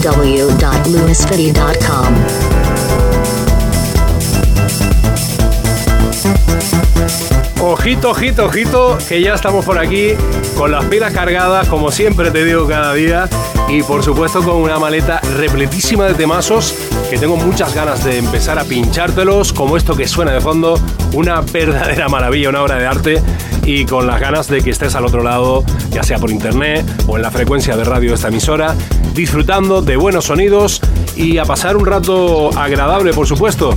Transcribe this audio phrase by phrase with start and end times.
[0.00, 2.14] www.lewisfitty.com.
[7.62, 10.14] Ojito, ojito, ojito, que ya estamos por aquí
[10.56, 13.28] con las pilas cargadas, como siempre te digo cada día,
[13.68, 16.74] y por supuesto con una maleta repletísima de temazos
[17.08, 20.78] que tengo muchas ganas de empezar a pinchártelos, como esto que suena de fondo,
[21.12, 23.22] una verdadera maravilla, una obra de arte,
[23.64, 27.16] y con las ganas de que estés al otro lado, ya sea por internet o
[27.16, 28.74] en la frecuencia de radio de esta emisora,
[29.14, 30.80] disfrutando de buenos sonidos
[31.16, 33.76] y a pasar un rato agradable, por supuesto.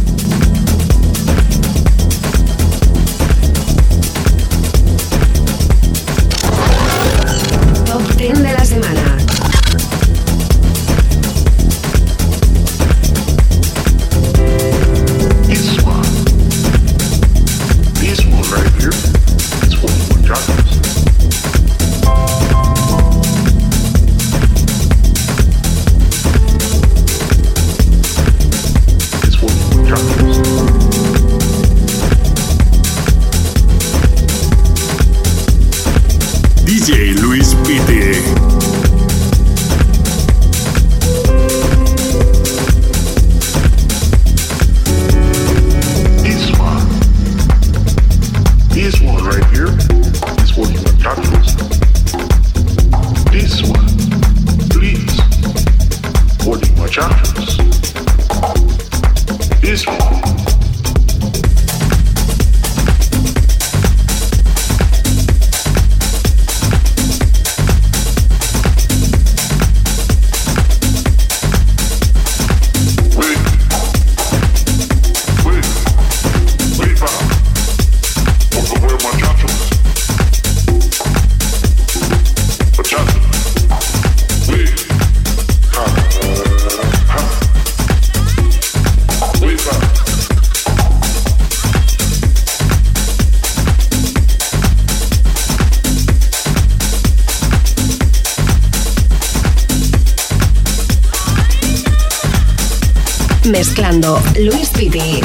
[104.08, 105.22] Mezclando Luis Piti.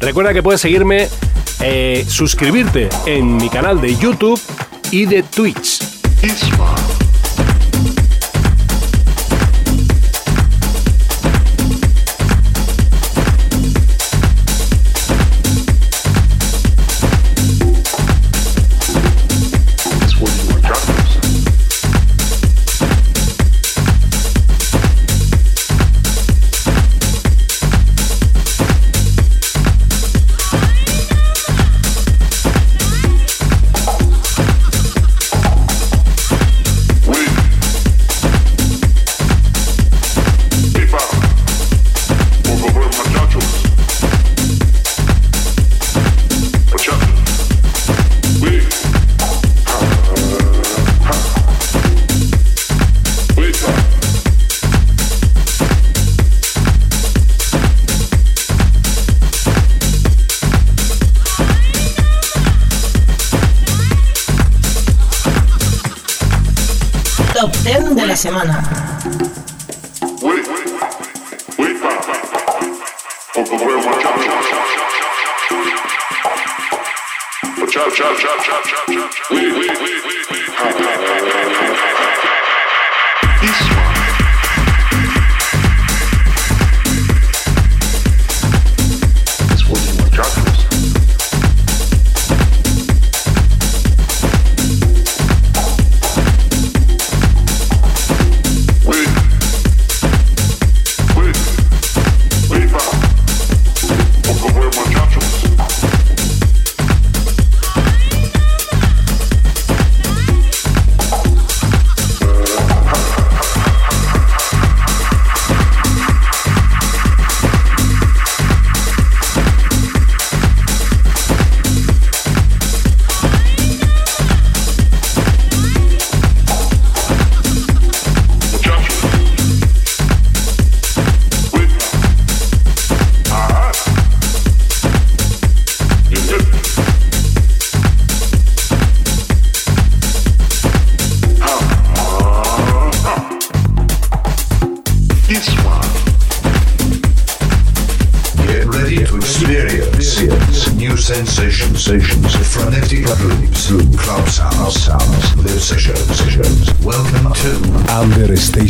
[0.00, 1.08] Recuerda que puedes seguirme,
[1.60, 4.40] eh, suscribirte en mi canal de YouTube
[4.90, 5.80] y de Twitch.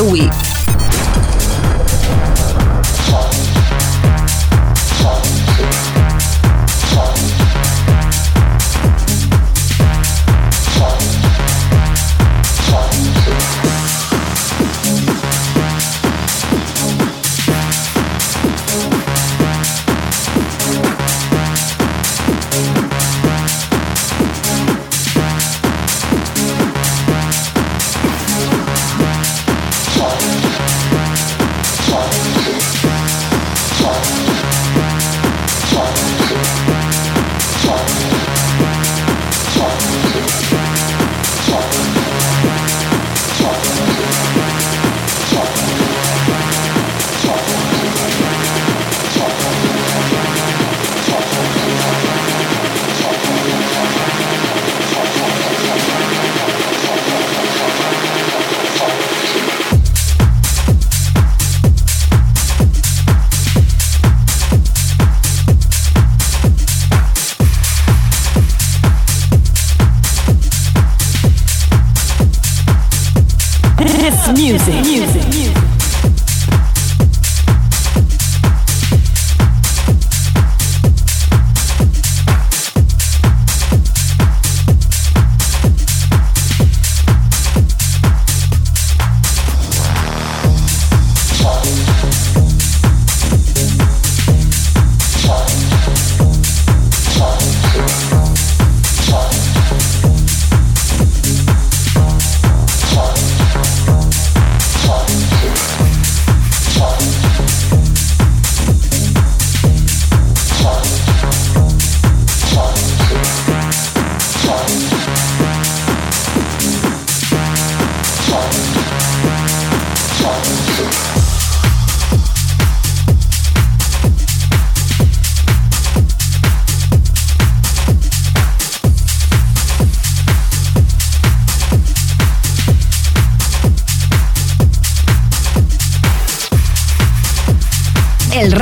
[0.00, 0.29] The week.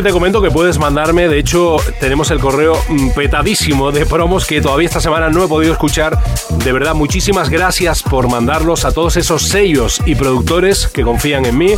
[0.00, 4.62] Te comento que puedes mandarme, de hecho tenemos el correo mm, petadísimo de promos que
[4.62, 6.18] todavía esta semana no he podido escuchar.
[6.64, 11.58] De verdad, muchísimas gracias por mandarlos a todos esos sellos y productores que confían en
[11.58, 11.74] mí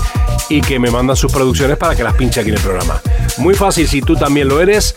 [0.48, 3.02] y que me mandan sus producciones para que las pinche aquí en el programa.
[3.38, 4.94] Muy fácil si tú también lo eres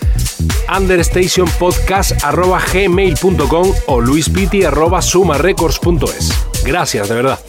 [0.77, 6.29] understationpodcast.gmail.com o luispiti.sumarecords.es.
[6.63, 7.39] Gracias, de verdad.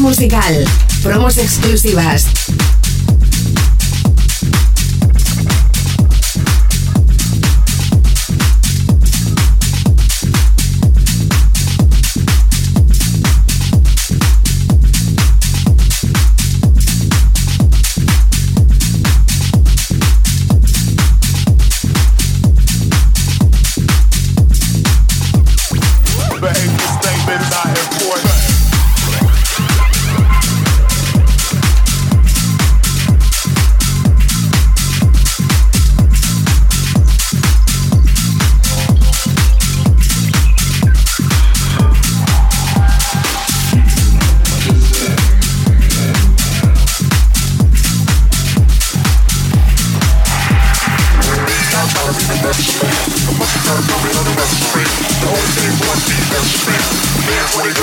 [0.00, 0.64] Musical,
[1.04, 2.26] promos exclusivas,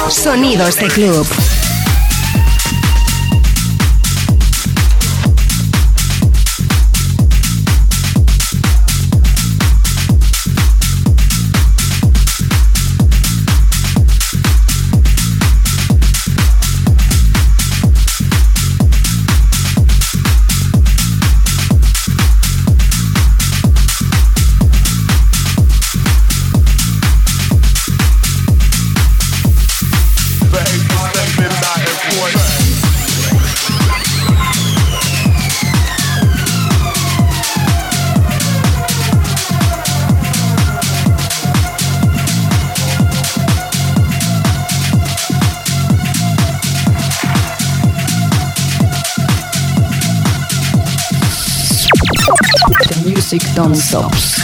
[0.09, 1.68] Sonidos de club.
[53.69, 54.38] non-stops.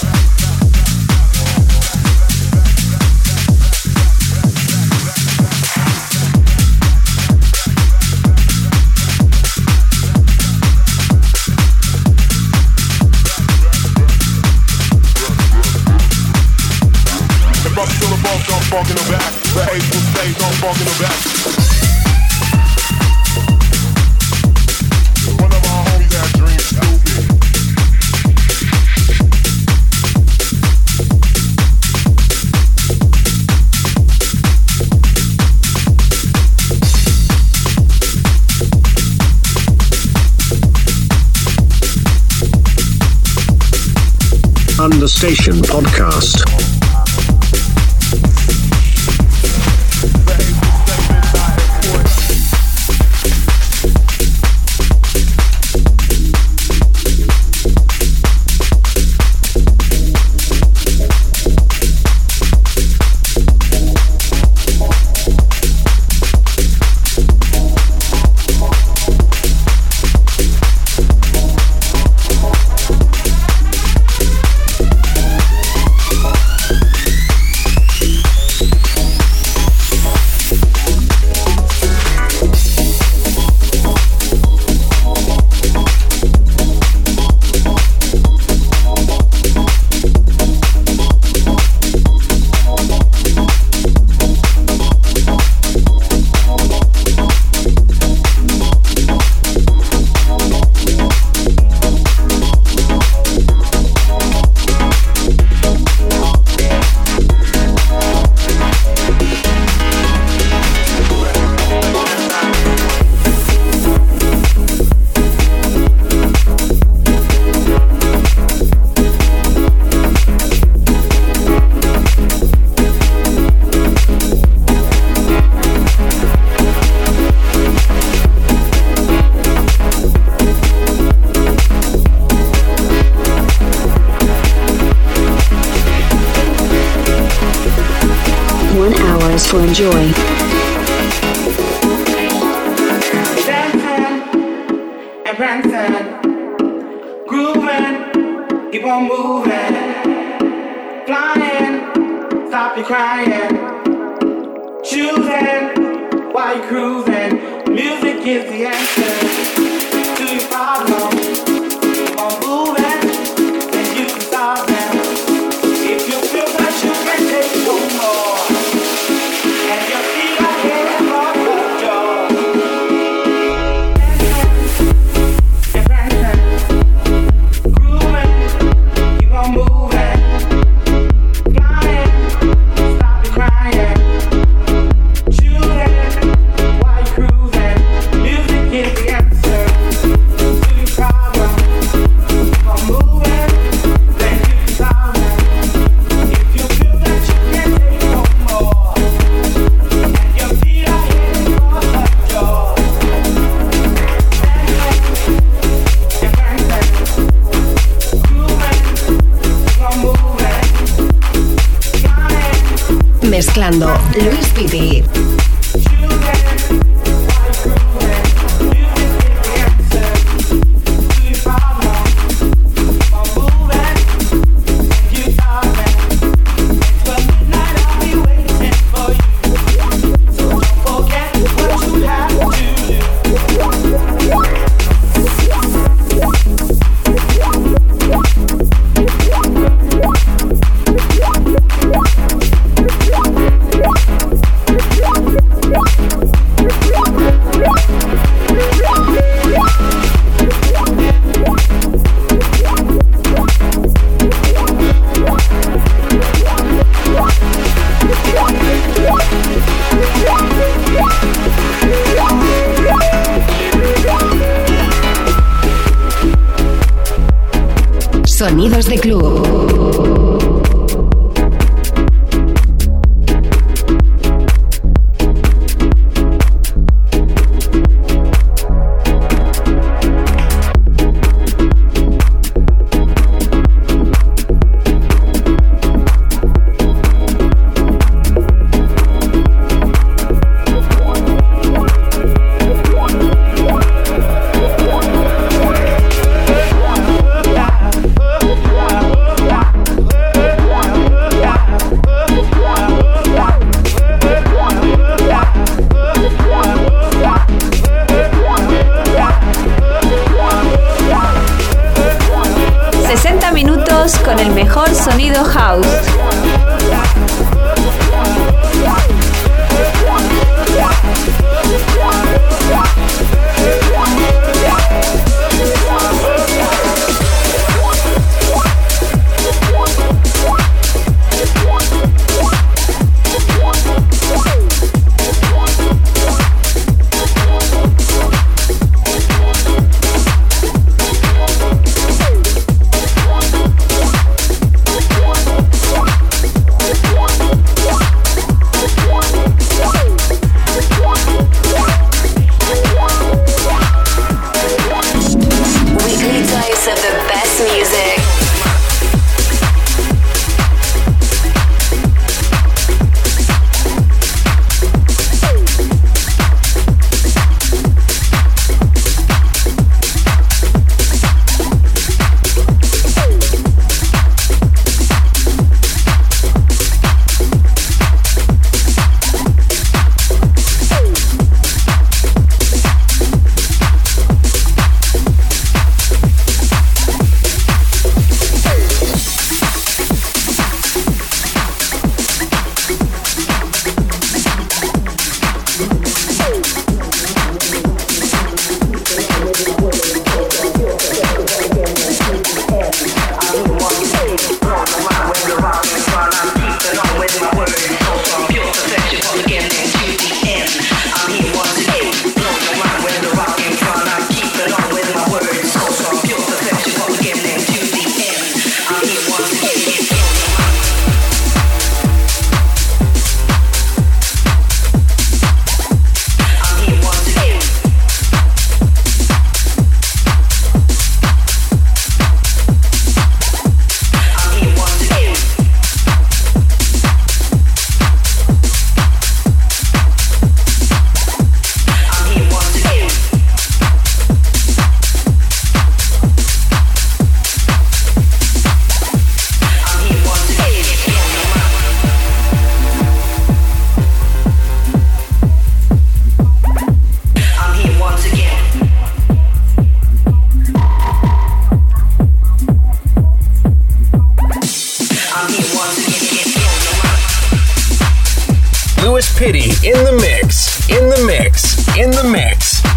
[139.50, 140.19] to enjoy.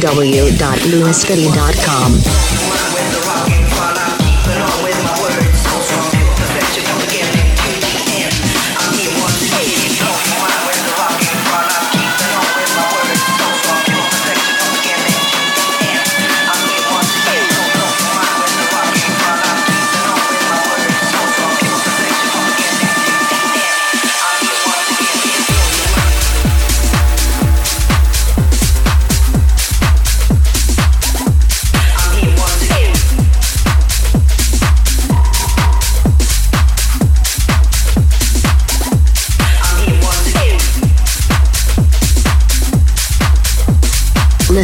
[0.00, 2.59] www.lewisfitty.com.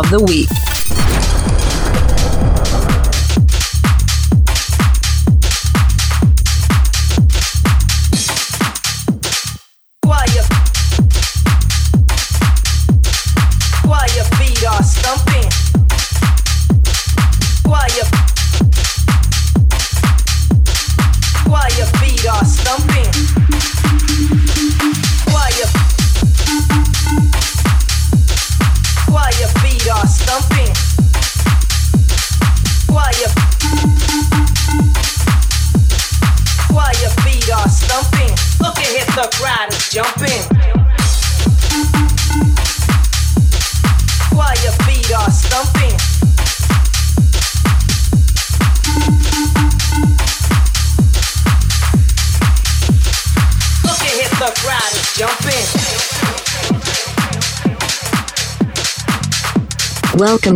[0.00, 0.69] of the week.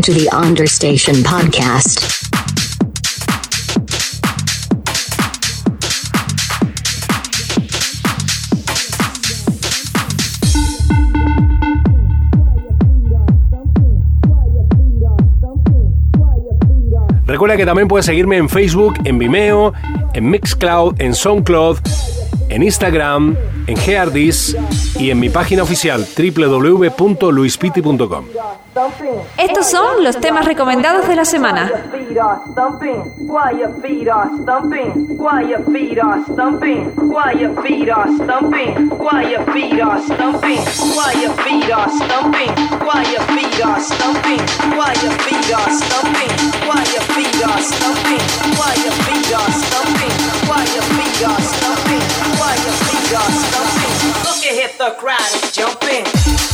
[0.05, 2.01] to the Understation podcast.
[17.27, 19.73] Recuerda que también puedes seguirme en Facebook, en Vimeo,
[20.13, 21.79] en Mixcloud, en Soundcloud,
[22.51, 24.55] en Instagram, en Geardis
[24.99, 28.25] y en mi página oficial www.luispiti.com.
[29.37, 31.71] Estos son los temas recomendados de la semana.
[54.65, 56.54] Get the crowd and jump in.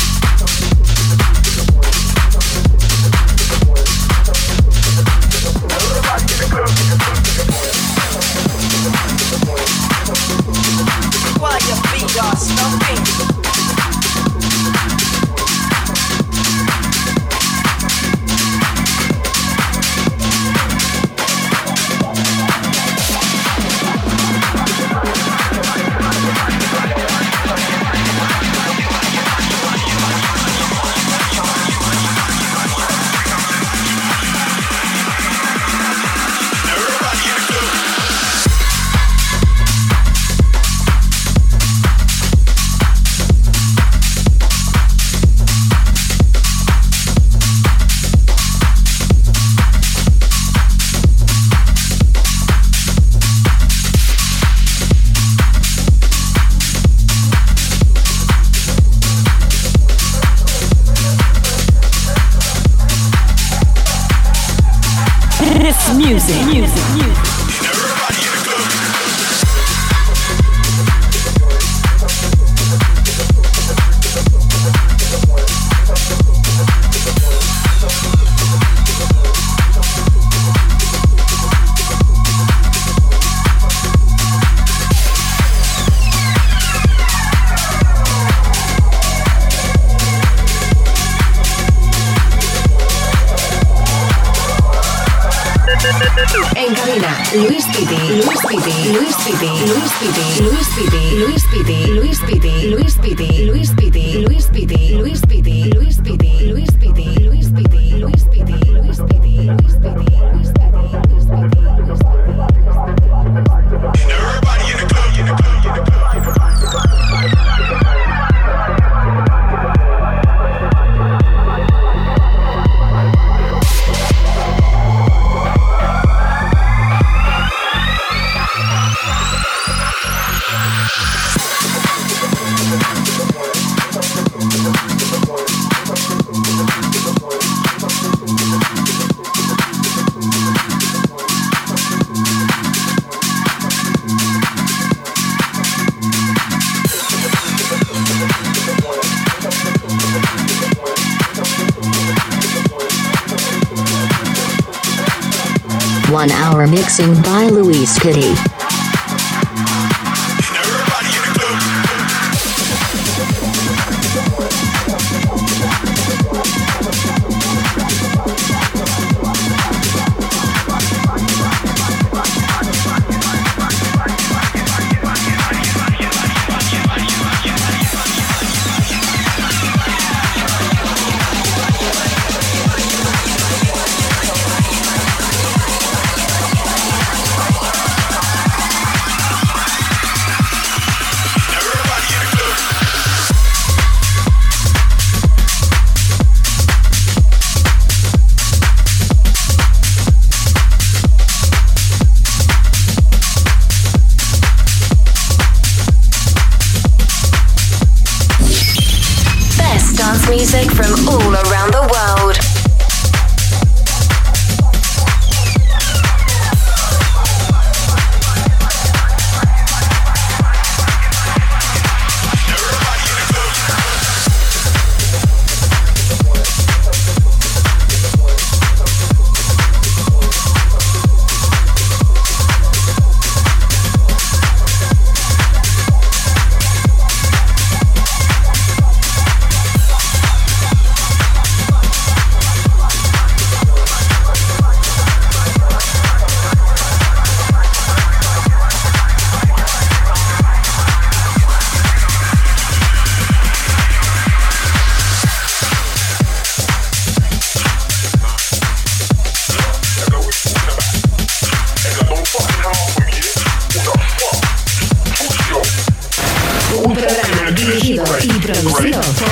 [156.21, 158.50] on our mixing by Luis Kitty.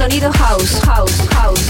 [0.00, 1.69] sonido house, house, house,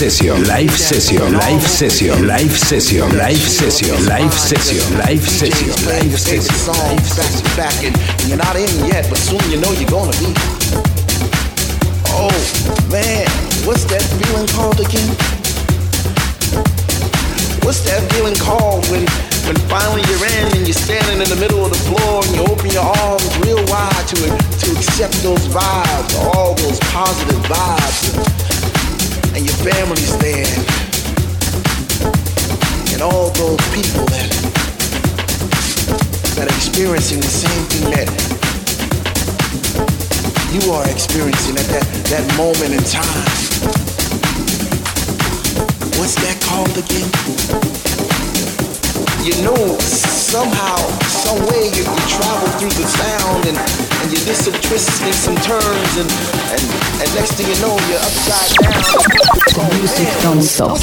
[0.00, 7.44] session, live session, live session, live session, live session, live session, live session, live session.
[7.52, 7.92] back back, and
[8.24, 10.32] you're not in yet, but soon you know you're gonna be.
[12.16, 12.32] Oh
[12.88, 13.28] man,
[13.68, 15.04] what's that feeling called again?
[17.60, 19.04] What's that feeling called when
[19.44, 22.42] when finally you're in and you're standing in the middle of the floor and you
[22.48, 24.32] open your arms real wide to
[24.64, 28.59] to accept those vibes, all those positive vibes,
[29.34, 30.54] and your family's there,
[32.92, 34.30] and all those people that
[36.36, 38.08] that are experiencing the same thing that
[40.52, 43.06] you are experiencing at that, that moment in time.
[45.98, 47.06] What's that called again?
[49.22, 50.76] You know, somehow,
[51.08, 55.12] some way you, you travel through the sound and, and you did some twists and
[55.12, 56.08] some turns and,
[56.54, 56.62] and,
[57.02, 58.70] and next thing you know, you're upside down.
[59.58, 60.78] The music don't stop.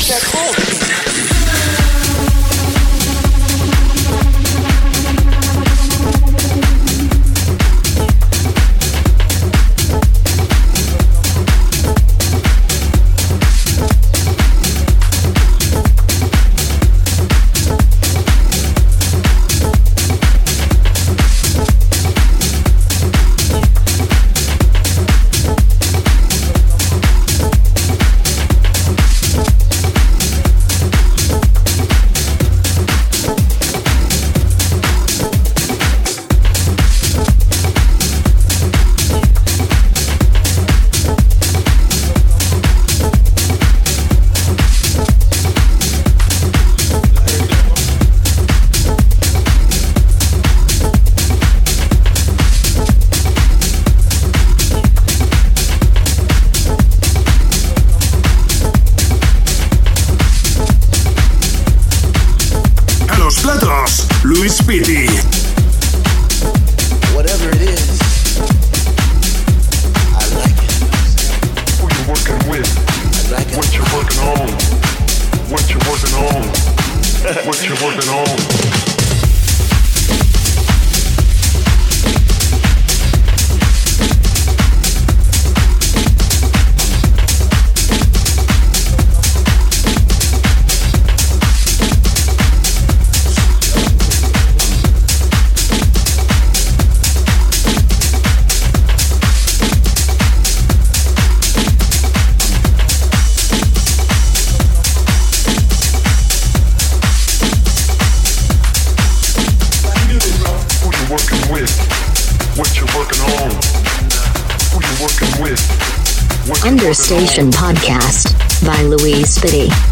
[117.08, 118.36] Station Podcast
[118.66, 119.87] by Louise Spitty.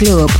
[0.00, 0.39] Club.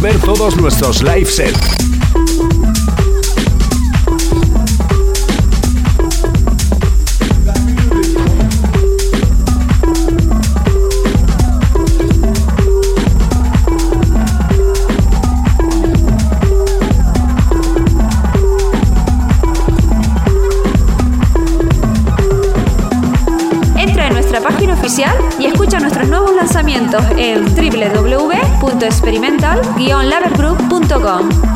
[0.00, 1.67] ver todos nuestros live sets.
[31.08, 31.47] Bum.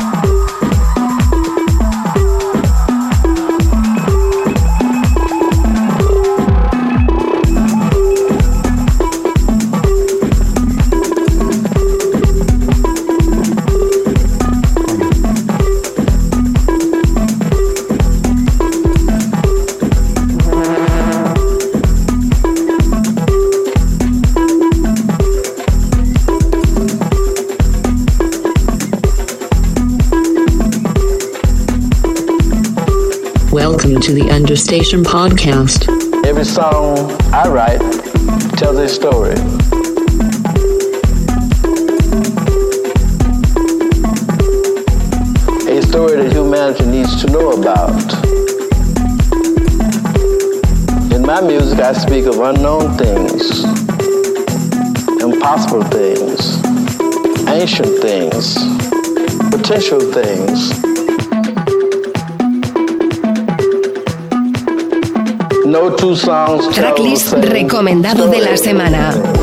[34.03, 35.87] to the Understation podcast.
[36.25, 37.79] Every song I write
[38.57, 39.35] tells a story.
[45.69, 47.93] A story that humanity needs to know about.
[51.13, 53.63] In my music, I speak of unknown things,
[55.23, 56.61] impossible things,
[57.47, 58.57] ancient things,
[59.49, 60.92] potential things
[66.71, 69.42] Tracklist recomendado de la semana.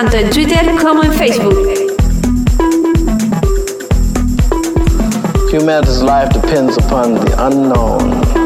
[0.00, 1.56] tanto en Twitter como en Facebook.
[5.50, 8.37] Humanity's life depends upon the unknown.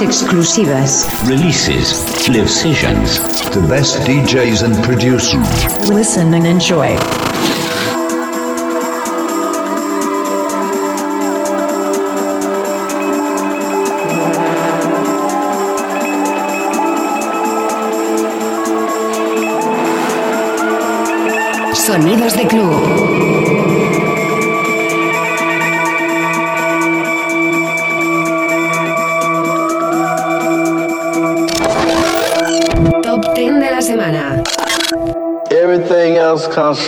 [0.00, 1.06] exclusivas.
[1.26, 3.18] Releases, live sessions.
[3.50, 5.88] The best DJs and producers.
[5.88, 6.96] Listen and enjoy.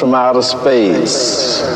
[0.01, 1.70] from outer space.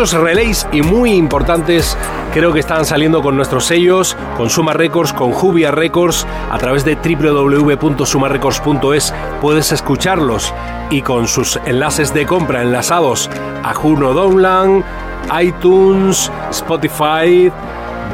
[0.00, 1.94] Muchos relays y muy importantes
[2.32, 6.86] creo que están saliendo con nuestros sellos, con Suma Records, con Jubia Records, a través
[6.86, 10.54] de www.sumarecords.es puedes escucharlos
[10.88, 13.28] y con sus enlaces de compra enlazados
[13.62, 14.82] a Juno Downland,
[15.38, 17.52] iTunes, Spotify,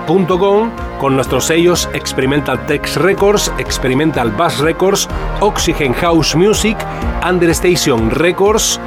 [0.99, 5.07] con nuestros sellos Experimental Tex Records, Experimental Bass Records,
[5.39, 6.77] Oxygen House Music,
[7.27, 8.79] Understation Records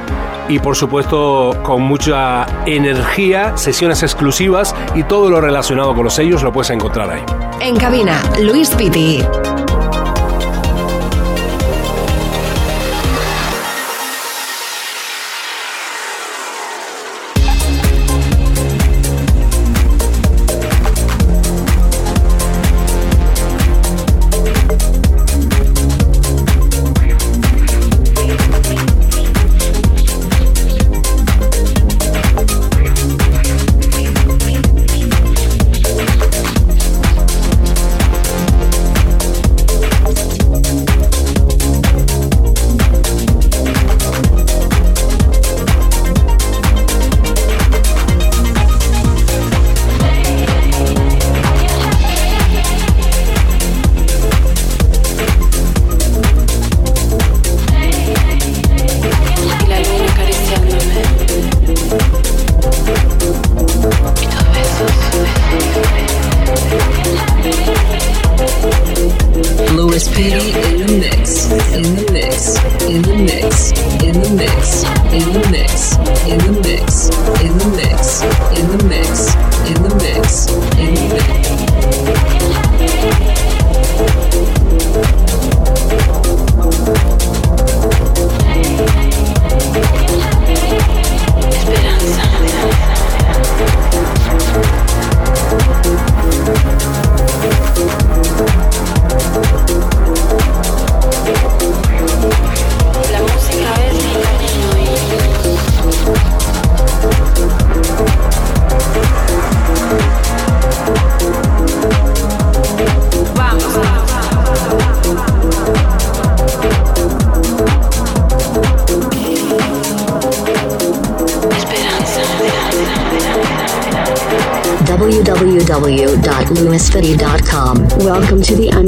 [0.49, 6.43] y por supuesto con mucha energía, sesiones exclusivas y todo lo relacionado con los sellos
[6.43, 7.23] lo puedes encontrar ahí.
[7.59, 9.23] En cabina, Luis Piti.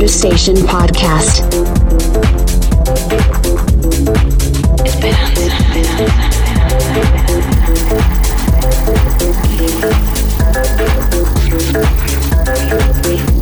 [0.10, 1.44] Understation Podcast.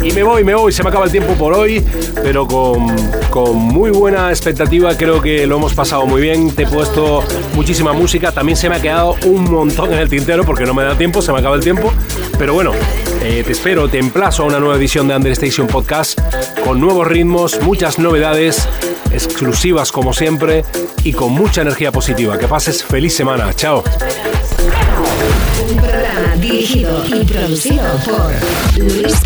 [0.03, 1.85] Y me voy, me voy, se me acaba el tiempo por hoy,
[2.21, 2.93] pero con,
[3.29, 7.23] con muy buena expectativa, creo que lo hemos pasado muy bien, te he puesto
[7.55, 10.83] muchísima música, también se me ha quedado un montón en el tintero porque no me
[10.83, 11.93] da tiempo, se me acaba el tiempo,
[12.37, 12.73] pero bueno,
[13.23, 16.16] eh, te espero, te emplazo a una nueva edición de Understation Podcast
[16.63, 18.67] con nuevos ritmos, muchas novedades,
[19.11, 20.63] exclusivas como siempre
[21.03, 22.37] y con mucha energía positiva.
[22.37, 23.83] Que pases feliz semana, chao.
[25.69, 28.31] Un programa dirigido y producido por
[28.83, 29.17] Luis.